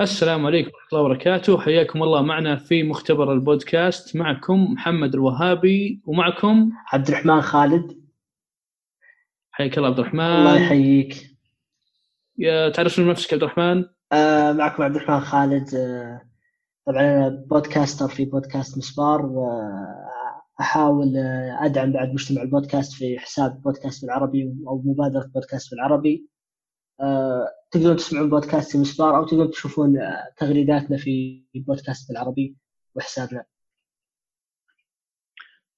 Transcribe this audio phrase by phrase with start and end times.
[0.00, 1.60] السلام عليكم ورحمة الله وبركاته.
[1.60, 4.16] حياكم الله معنا في مختبر البودكاست.
[4.16, 8.02] معكم محمد الوهابي ومعكم عبد الرحمن خالد.
[9.50, 10.20] حياك الله عبد الرحمن.
[10.20, 11.36] الله يحييك.
[12.38, 15.74] يا تعرف من نفسك عبد الرحمن؟ آه معكم عبد الرحمن خالد.
[15.74, 16.20] آه
[16.86, 20.10] طبعا أنا بودكاستر في بودكاست مسبار آه
[20.60, 26.26] احاول آه أدعم بعد مجتمع البودكاست في حساب بودكاست بالعربي أو مبادرة بودكاست بالعربي.
[27.70, 32.56] تقدرون تسمعون بودكاست مسبار أو تقدرون تشوفون آه تغريداتنا في بودكاست بالعربي
[32.94, 33.44] وحسابنا.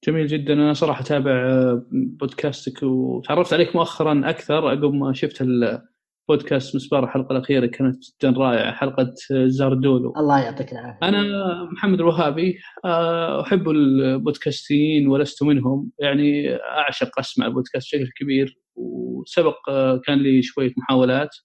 [0.06, 0.52] جميل جدا.
[0.52, 7.32] أنا صراحة أتابع آه، بودكاستك وتعرفت عليك مؤخرا أكثر عقب ما شفت البودكاست مسبار الحلقة
[7.32, 9.14] الأخيرة كانت جدا رائعة حلقة
[9.46, 10.14] زاردولو.
[10.16, 11.08] الله يعطيك العافية.
[11.08, 11.24] أنا
[11.72, 18.63] محمد الوهابي آه، أحب البودكاستيين ولست منهم يعني أعشق أسمع البودكاست بشكل كبير.
[18.76, 21.36] وسبق آه، كان لي شوية محاولات.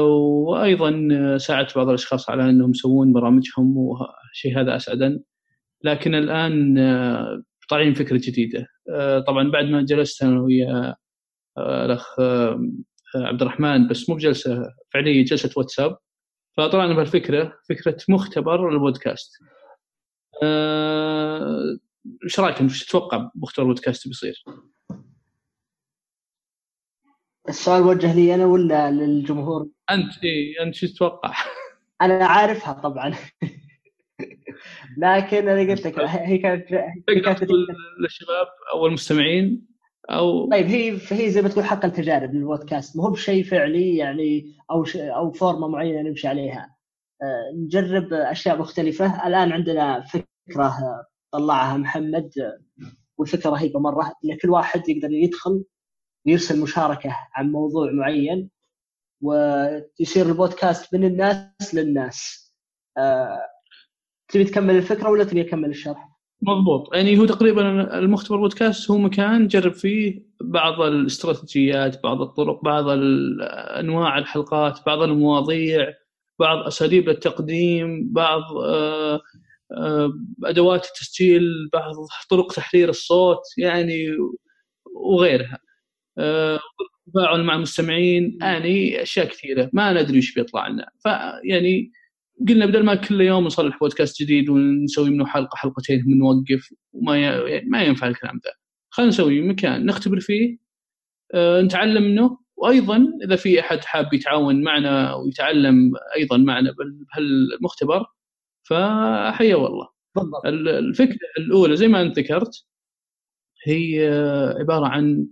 [0.00, 5.20] وأيضا ساعدت بعض الأشخاص على أنهم يسوون برامجهم وشيء هذا اسعدن
[5.84, 8.66] لكن الآن آه، طالعين فكرة جديدة.
[8.90, 10.94] آه، طبعا بعد ما جلست أنا ويا
[11.58, 12.20] آه، الأخ
[13.16, 15.96] عبد الرحمن بس مو بجلسة فعليه جلسة واتساب.
[16.56, 19.30] فطلعنا بهالفكرة فكرة مختبر البودكاست.
[22.24, 24.44] إيش رايكم إيش تتوقع مختبر البودكاست بيصير؟
[27.50, 31.34] السؤال موجه لي أنا ولا للجمهور؟ أنت اي أنت شو تتوقع؟
[32.02, 33.14] أنا عارفها طبعا.
[34.98, 36.68] لكن أنا قلت لك هي كانت
[37.24, 37.42] كانت
[38.00, 39.66] للشباب أو المستمعين
[40.10, 42.96] أو طيب هي هي زي ما تقول حق التجارب للبودكاست.
[42.96, 44.96] مو بشيء فعلي يعني أو ش...
[44.96, 46.76] أو فورمة معينة نمشي عليها.
[47.22, 49.26] أه نجرب أشياء مختلفة.
[49.26, 52.30] الآن عندنا فكرة طلعها محمد
[53.18, 55.64] والفكرة رهيبة مرة إن كل واحد يقدر يدخل
[56.26, 58.50] ويرسل مشاركة عن موضوع معين
[59.22, 62.50] ويصير البودكاست من الناس للناس.
[62.98, 63.40] أه
[64.28, 66.10] تبي تكمل الفكرة ولا تبي أكمل الشرح؟
[66.42, 66.94] مضبوط.
[66.94, 72.84] يعني هو تقريبا المختبر بودكاست هو مكان نجرب فيه بعض الاستراتيجيات بعض الطرق بعض
[73.78, 75.92] انواع الحلقات بعض المواضيع
[76.38, 79.20] بعض أساليب التقديم بعض آه،
[79.72, 80.12] آه،
[80.44, 81.94] أدوات التسجيل بعض
[82.30, 84.06] طرق تحرير الصوت يعني
[84.96, 85.54] وغيرها.
[85.54, 85.69] آه،
[87.06, 90.90] تفاعل مع المستمعين يعني أشياء كثيرة ما ندري إيش بيطلع لنا.
[91.02, 91.92] فيعني
[92.48, 97.68] قلنا بدل ما كل يوم نصلح بودكاست جديد ونسوي منه حلقة حلقتين ونوقف وما يعني
[97.68, 98.52] ما ينفع الكلام ذا.
[98.90, 100.58] خلينا نسوي مكان نختبر فيه
[101.34, 108.06] أه نتعلم منه وأيضا إذا في أحد حاب يتعاون معنا ويتعلم أيضا معنا بهالمختبر
[108.62, 109.88] فحيا والله.
[110.16, 110.46] بالضبط.
[110.46, 112.66] الفكرة الأولى زي ما أنت ذكرت
[113.66, 114.08] هي
[114.58, 115.26] عبارة عن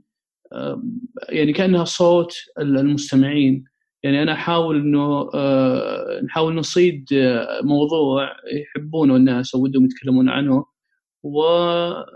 [1.28, 3.64] يعني كأنها صوت المستمعين.
[4.03, 10.64] يعني أنا أحاول إنه آه، نحاول نصيد آه، موضوع يحبونه الناس أو ودهم يتكلمون عنه
[11.22, 12.06] ونطلب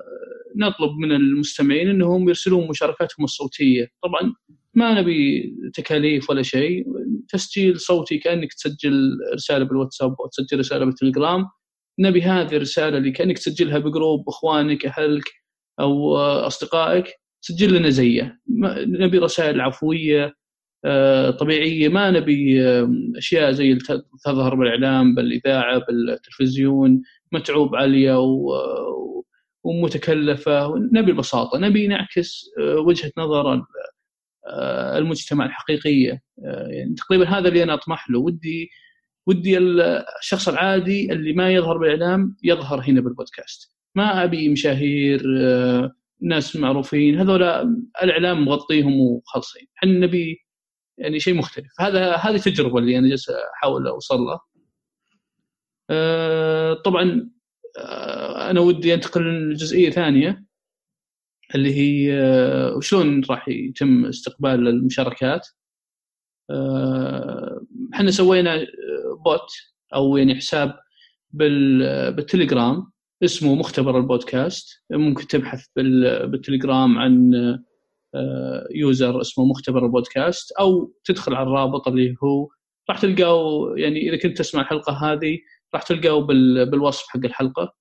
[0.98, 3.88] من المستمعين إنهم يرسلون مشاركاتهم الصوتية.
[4.03, 4.34] طبعا
[4.75, 6.87] ما نبي تكاليف ولا شيء.
[7.28, 11.47] تسجيل صوتي كأنك تسجل رسالة بالواتساب أو تسجل رسالة بالتليجرام.
[11.98, 15.25] نبي هذه الرسالة اللي كأنك تسجلها بجروب إخوانك أهلك
[15.81, 17.22] أو آه، أصدقائك.
[17.44, 18.41] سجل لنا زيه.
[18.86, 20.34] نبي رسائل عفوية
[20.84, 21.88] آه، طبيعية.
[21.88, 22.62] ما نبي
[23.19, 23.78] أشياء زي
[24.25, 27.03] تظهر بالإعلام بالإذاعة بالتلفزيون.
[27.32, 28.19] متعوب عاليه
[29.64, 30.75] ومتكلفة.
[30.92, 33.64] نبي البساطه نبي نعكس آه، وجهة نظر
[34.47, 36.22] آه، المجتمع الحقيقيه
[36.69, 38.19] يعني تقريبا هذا اللي أنا أطمح له.
[38.19, 38.70] ودي
[39.26, 43.76] ودي الشخص العادي اللي ما يظهر بالإعلام يظهر هنا بالبودكاست.
[43.97, 45.22] ما أبي مشاهير
[46.22, 47.43] ناس معروفين هذول
[48.03, 50.38] الإعلام مغطيهم وخلصين إحنا نبي
[50.99, 51.66] يعني شيء مختلف.
[51.81, 54.41] هذا هذه التجربه اللي أنا جالس أحاول أوصل لها
[55.91, 57.31] أه طبعا
[57.78, 60.44] أه أنا ودي أنتقل لجزئية ثانية
[61.55, 65.49] اللي هي أه وشلون راح يتم استقبال المشاركات.
[67.94, 68.66] إحنا سوينا
[69.24, 69.48] bot
[69.95, 70.78] أو يعني حساب
[71.30, 72.91] بالتليجرام.
[73.24, 74.83] اسمه مختبر البودكاست.
[74.91, 77.33] ممكن تبحث بالتليجرام عن
[78.71, 82.48] user اسمه مختبر البودكاست أو تدخل على الرابط اللي هو
[82.91, 85.39] راح تلقاه يعني إذا كنت تسمع الحلقة هذه
[85.74, 86.21] راح تلقاه
[86.65, 87.74] بالوصف حق الحلقة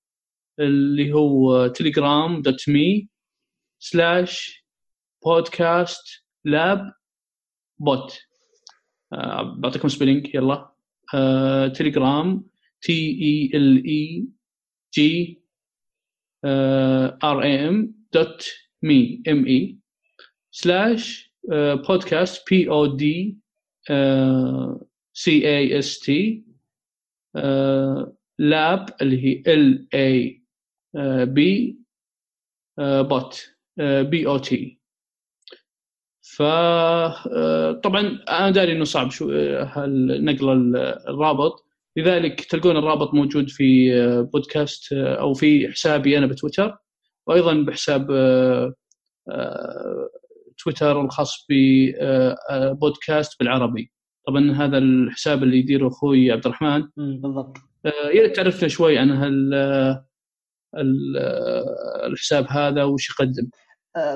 [0.60, 3.10] اللي هو تليجرام dot me
[3.80, 4.66] slash
[5.26, 6.04] بودكاست
[6.46, 6.94] lab
[7.80, 8.20] bot
[9.58, 10.72] بعطيكم spelling يلا.
[11.76, 12.44] تليجرام
[12.82, 14.26] T E L E
[14.94, 15.42] G
[17.24, 18.46] R A M dot
[18.84, 19.78] me M E
[20.52, 21.34] slash
[21.88, 23.38] podcast P O D
[25.14, 26.44] C A S T
[28.40, 30.44] lab اللي هي L A
[31.26, 31.78] B
[32.80, 34.82] bot B O T
[36.22, 40.76] فطبعا أنا داري إنه صعب شو نقل
[41.08, 41.71] الرابط.
[41.98, 43.92] لذلك تلقون الرابط موجود في
[44.34, 46.78] بودكاست أو في حسابي أنا بتويتر
[47.28, 48.08] وأيضا بحساب
[50.58, 53.92] تويتر الخاص ببودكاست بالعربي.
[54.28, 56.84] طبعا هذا الحساب اللي يديره أخوي عبد الرحمن.
[56.98, 57.58] بالضبط.
[57.86, 59.54] يا ريت تعرفنا شوي عن هال
[62.06, 63.50] الحساب هذا وش يقدم.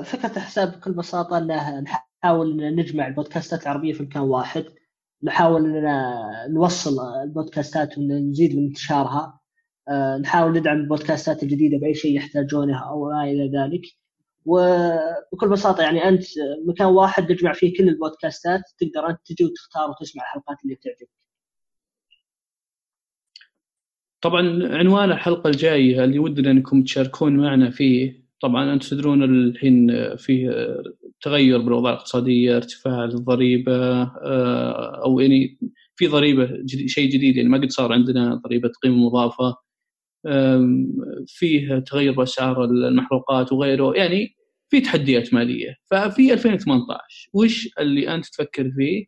[0.04, 4.64] فكرة الحساب بكل بساطة إنه نحاول نجمع البودكاستات العربية في مكان واحد.
[5.22, 9.40] نحاول إننا نوصل البودكاستات ونزيد من انتشارها.
[10.20, 13.82] نحاول ندعم البودكاستات الجديدة بأي شيء يحتاجونه أو ما إلى ذلك.
[14.44, 16.24] وبكل بساطة يعني أنت
[16.66, 21.10] مكان واحد تجمع فيه كل البودكاستات تقدر أنت تجي وتختار وتسمع الحلقات اللي تعجبك.
[24.20, 24.40] طبعا
[24.78, 30.50] عنوان الحلقة الجايه اللي ودنا إنكم تشاركون معنا فيه؟ طبعا أنتم تدرون الحين فيه
[31.26, 34.02] تغير بالاوضاع الاقتصاديه ارتفاع الضريبة
[35.04, 35.58] أو يعني
[35.96, 39.56] في ضريبة جديد شيء جديد يعني ما قد صار عندنا ضريبة قيمة مضافة
[41.26, 44.36] فيه تغير بأسعار المحروقات وغيره يعني
[44.70, 45.74] في تحديات مالية.
[45.90, 49.04] ففي 2018 وش اللي أنت تفكر فيه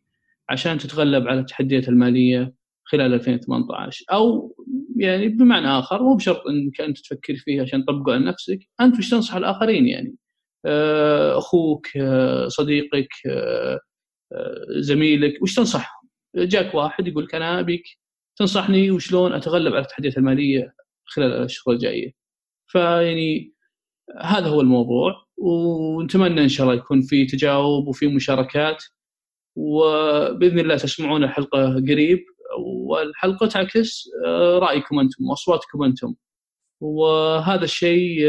[0.49, 4.55] عشان تتغلب على التحديات المالية خلال 2018 أو
[4.97, 9.09] يعني بمعنى آخر مو بشرط إنك أنت تفكر فيه عشان تطبقه على نفسك أنت وش
[9.09, 10.15] تنصح الآخرين يعني؟
[11.37, 11.87] أخوك
[12.47, 13.09] صديقك
[14.79, 17.83] زميلك وش تنصحهم؟ جاك واحد يقول لك أنا أبيك
[18.39, 20.73] تنصحني وشلون أتغلب على التحديات المالية
[21.05, 22.11] خلال الأشهر الجاية؟
[22.67, 23.53] فيعني
[24.21, 28.83] هذا هو الموضوع ونتمنى إن شاء الله يكون في تجاوب وفي مشاركات
[29.55, 32.19] وبإذن الله تسمعون الحلقة قريب
[32.89, 34.03] والحلقة تعكس
[34.59, 36.15] رأيكم أنتم وأصواتكم أنتم.
[36.81, 38.19] وهذا الشيء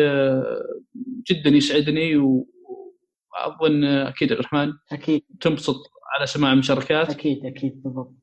[1.30, 4.72] جدا يسعدني واظن أكيد عبد الرحمن.
[4.92, 5.22] أكيد.
[5.40, 5.76] تنبسط
[6.16, 7.10] على سماع المشاركات.
[7.10, 8.14] أكيد أكيد بالضبط.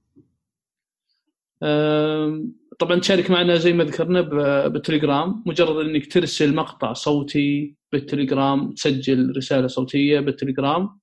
[2.80, 4.22] طبعا تشارك معنا زي ما ذكرنا
[4.68, 5.44] بالتليجرام.
[5.46, 11.00] مجرد إنك ترسل مقطع صوتي بالتليجرام تسجل رسالة صوتية بالتليجرام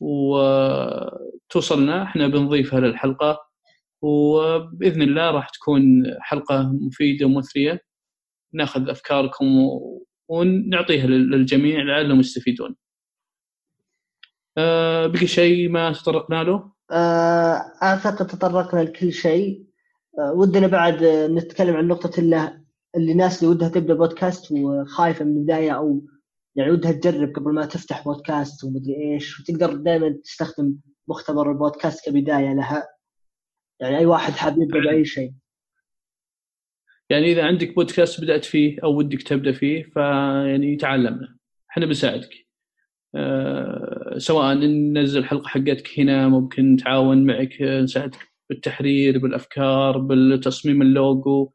[0.00, 2.02] وتوصلنا.
[2.02, 3.38] إحنا بنضيفها للحلقه
[4.02, 7.80] وبإذن الله راح تكون حلقة مفيدة ومثرية.
[8.54, 9.46] ناخذ أفكاركم
[10.28, 12.76] ونعطيها للجميع لعلهم يستفيدون.
[14.58, 19.64] أه بقي شيء ما تطرقنا له؟ أه أعتقد تطرقنا لكل شيء
[20.18, 22.64] أه ودنا بعد نتكلم عن نقطة اللي
[22.96, 26.06] اللي الناس اللي ودها تبدأ بودكاست وخايفة من البداية أو
[26.56, 30.76] يعني ودها تجرب قبل ما تفتح بودكاست ومدري إيش وتقدر دائما تستخدم
[31.08, 32.88] مختبر البودكاست كبداية لها
[33.80, 35.32] يعني أي واحد حاب يبدأ بأي شيء
[37.10, 41.36] يعني إذا عندك بودكاست بدأت فيه أو ودك تبدأ فيه فيعني تعلمنا
[41.70, 42.30] إحنا بنساعدك.
[43.14, 48.18] أه سواء ننزل حلقة حقتك هنا ممكن نتعاون معك نساعدك
[48.50, 51.52] بالتحرير بالأفكار بالتصميم اللوجو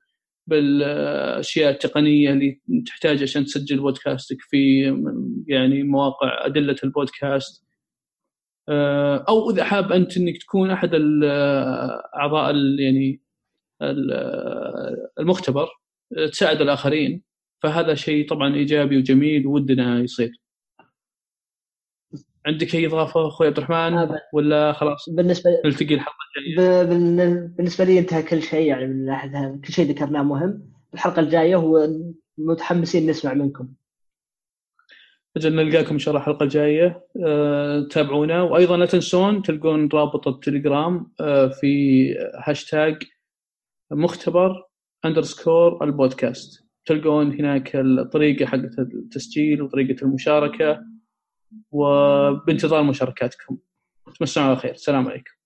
[0.48, 4.84] بالأشياء التقنية اللي تحتاج عشان تسجل بودكاستك في
[5.48, 7.66] يعني مواقع أدلة البودكاست.
[9.30, 10.90] أو إذا حاب أنت إنك تكون أحد
[12.16, 13.22] أعضاء يعني
[15.20, 15.68] المختبر
[16.32, 17.22] تساعد الآخرين.
[17.64, 20.42] فهذا شيء طبعا إيجابي وجميل ودنا يصير.
[22.46, 26.84] عندك أي إضافة أخوي عبد الرحمن؟ ولا خلاص بالنسبة نلتقي الحلقة الجاية؟
[27.48, 30.72] بالنسبة لي انتهى كل شيء يعني من ناحية كل شيء ذكرناه مهم.
[30.94, 31.90] الحلقة الجاية هو
[32.38, 33.70] متحمسين نسمع منكم.
[35.38, 37.08] أجل نلقاكم إن شاء الله الحلقة الجاية.
[37.26, 38.42] أه، تابعونا.
[38.42, 43.04] وأيضا لا تنسون تلقون رابط التليجرام أه، في هاشتاج
[43.92, 44.64] مختبر
[45.06, 46.66] underscore البودكاست.
[46.86, 50.80] تلقون هناك الطريقة حقت التسجيل وطريقة المشاركة
[51.72, 53.58] وبانتظار مشاركاتكم.
[54.20, 54.72] تمسون على خير.
[54.72, 55.39] السلام عليكم.